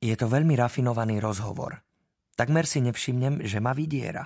[0.00, 1.84] Je to veľmi rafinovaný rozhovor.
[2.32, 4.24] Takmer si nevšimnem, že ma vydiera.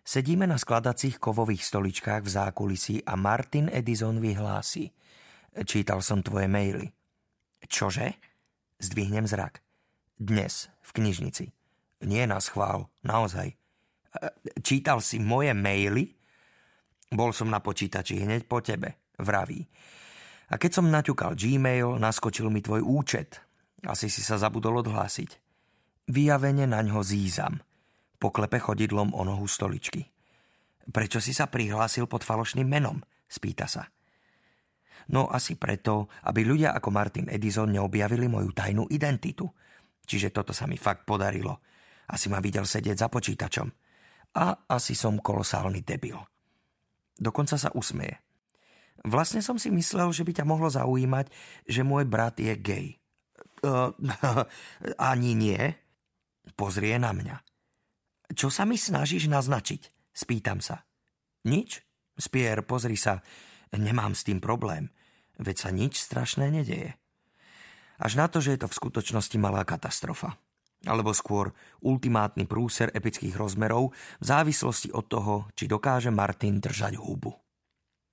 [0.00, 4.88] Sedíme na skladacích kovových stoličkách v zákulisí a Martin Edison vyhlási.
[5.68, 6.88] Čítal som tvoje maily.
[7.68, 8.16] Čože?
[8.80, 9.60] Zdvihnem zrak.
[10.16, 11.52] Dnes, v knižnici.
[12.08, 13.52] Nie na schvál, naozaj.
[14.64, 16.08] Čítal si moje maily?
[17.12, 19.60] Bol som na počítači hneď po tebe, vraví.
[20.48, 23.51] A keď som naťukal Gmail, naskočil mi tvoj účet.
[23.82, 25.30] Asi si sa zabudol odhlásiť.
[26.06, 27.58] Vyjavene na ňo zízam.
[28.22, 30.06] Poklepe chodidlom o nohu stoličky.
[30.90, 33.02] Prečo si sa prihlásil pod falošným menom?
[33.26, 33.86] Spýta sa.
[35.10, 39.50] No asi preto, aby ľudia ako Martin Edison neobjavili moju tajnú identitu.
[40.06, 41.58] Čiže toto sa mi fakt podarilo.
[42.06, 43.66] Asi ma videl sedieť za počítačom.
[44.38, 46.18] A asi som kolosálny debil.
[47.18, 48.18] Dokonca sa usmeje.
[49.02, 51.26] Vlastne som si myslel, že by ťa mohlo zaujímať,
[51.66, 53.01] že môj brat je gay.
[53.62, 53.94] Uh,
[55.12, 55.78] ani nie,
[56.58, 57.36] Pozrie na mňa.
[58.34, 60.12] Čo sa mi snažíš naznačiť?
[60.12, 60.82] Spýtam sa.
[61.46, 61.82] Nič?
[62.18, 63.22] Spier, pozri sa.
[63.72, 64.90] Nemám s tým problém.
[65.40, 66.98] Veď sa nič strašné nedeje.
[68.02, 70.34] Až na to, že je to v skutočnosti malá katastrofa.
[70.82, 71.54] Alebo skôr
[71.86, 77.30] ultimátny prúser epických rozmerov v závislosti od toho, či dokáže Martin držať hubu.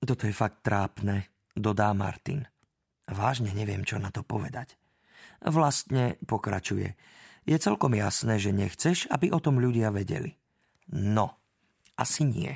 [0.00, 2.48] Toto je fakt trápne, dodá Martin.
[3.04, 4.80] Vážne neviem, čo na to povedať.
[5.44, 6.96] Vlastne pokračuje
[7.44, 10.32] je celkom jasné, že nechceš, aby o tom ľudia vedeli.
[10.92, 11.40] No,
[11.96, 12.52] asi nie.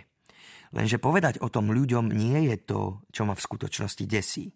[0.72, 2.80] Lenže povedať o tom ľuďom nie je to,
[3.12, 4.52] čo ma v skutočnosti desí.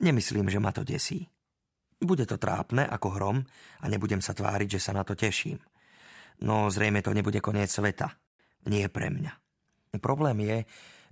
[0.00, 1.28] Nemyslím, že ma to desí.
[2.00, 3.38] Bude to trápne ako hrom
[3.80, 5.60] a nebudem sa tváriť, že sa na to teším.
[6.44, 8.12] No zrejme to nebude koniec sveta.
[8.68, 9.32] Nie pre mňa.
[10.00, 10.58] Problém je,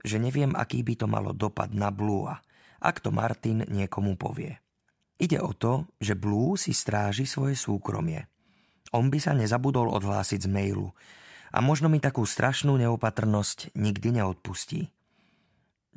[0.02, 2.42] že neviem, aký by to malo dopad na Blua,
[2.82, 4.61] ak to Martin niekomu povie.
[5.22, 8.26] Ide o to, že Blue si stráži svoje súkromie.
[8.90, 10.90] On by sa nezabudol odhlásiť z mailu
[11.54, 14.90] a možno mi takú strašnú neopatrnosť nikdy neodpustí.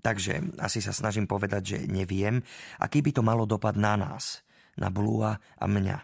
[0.06, 2.46] Takže asi sa snažím povedať, že neviem,
[2.78, 4.46] aký by to malo dopad na nás,
[4.78, 5.98] na Blua a mňa.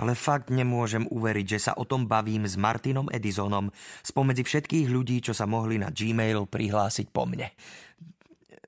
[0.00, 3.68] Ale fakt nemôžem uveriť, že sa o tom bavím s Martinom Edisonom
[4.00, 7.52] spomedzi všetkých ľudí, čo sa mohli na Gmail prihlásiť po mne.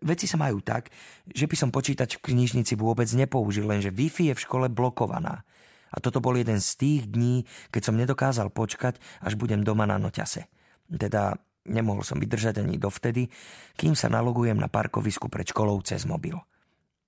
[0.04, 0.92] Veci sa majú tak,
[1.32, 5.48] že by som počítač v knižnici vôbec nepoužil, lenže Wi-Fi je v škole blokovaná.
[5.94, 9.96] A toto bol jeden z tých dní, keď som nedokázal počkať, až budem doma na
[9.96, 10.50] noťase.
[10.92, 13.32] Teda nemohol som vydržať ani dovtedy,
[13.80, 16.36] kým sa nalogujem na parkovisku pred školou cez mobil.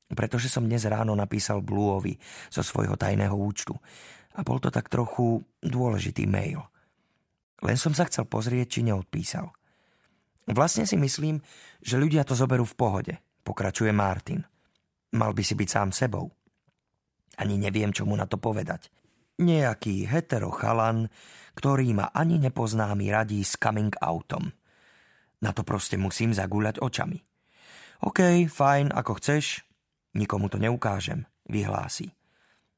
[0.07, 2.17] Pretože som dnes ráno napísal Blueovi
[2.49, 3.77] zo svojho tajného účtu.
[4.39, 6.63] A bol to tak trochu dôležitý mail.
[7.61, 9.51] Len som sa chcel pozrieť, či neodpísal.
[10.47, 11.43] Vlastne si myslím,
[11.83, 14.47] že ľudia to zoberú v pohode, pokračuje Martin.
[15.19, 16.31] Mal by si byť sám sebou.
[17.43, 18.87] Ani neviem, čo mu na to povedať.
[19.43, 21.11] Nejaký hetero chalan,
[21.59, 24.55] ktorý ma ani nepoznámi radí s coming outom.
[25.43, 27.19] Na to proste musím zagúľať očami.
[28.07, 29.67] OK, fajn, ako chceš.
[30.17, 32.15] Nikomu to neukážem, vyhlási.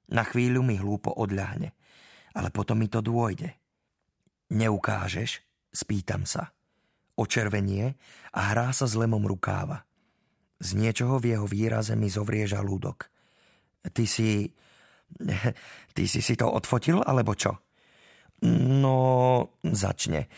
[0.09, 1.77] Na chvíľu mi hlúpo odľahne,
[2.35, 3.55] ale potom mi to dôjde.
[4.51, 5.45] Neukážeš?
[5.69, 6.58] Spýtam sa
[7.19, 7.99] očervenie
[8.33, 9.83] a hrá sa s lemom rukáva.
[10.59, 13.11] Z niečoho v jeho výraze mi zovrie žalúdok.
[13.91, 14.55] Ty si...
[15.95, 17.59] Ty si si to odfotil, alebo čo?
[18.47, 18.99] No,
[19.67, 20.31] začne.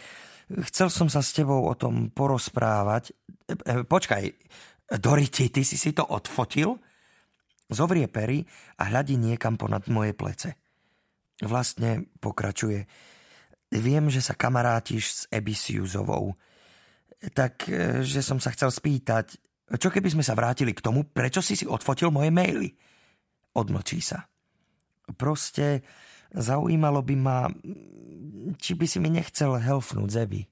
[0.50, 3.12] Chcel som sa s tebou o tom porozprávať.
[3.44, 4.24] E, počkaj,
[4.98, 6.80] Doriti, ty si si to odfotil?
[7.70, 8.42] Zovrie pery
[8.82, 10.58] a hľadí niekam ponad moje plece.
[11.38, 12.82] Vlastne pokračuje.
[13.70, 16.34] Viem, že sa kamarátiš s Ebisiuzovou
[17.36, 19.36] tak e, že som sa chcel spýtať,
[19.78, 22.74] čo keby sme sa vrátili k tomu, prečo si si odfotil moje maily?
[23.54, 24.26] Odmlčí sa.
[25.14, 25.86] Proste
[26.34, 27.46] zaujímalo by ma,
[28.58, 30.42] či by si mi nechcel helfnúť Zebi.